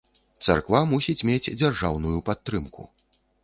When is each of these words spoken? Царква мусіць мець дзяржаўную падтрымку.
Царква 0.47 0.79
мусіць 0.93 1.25
мець 1.31 1.53
дзяржаўную 1.61 2.17
падтрымку. 2.31 2.91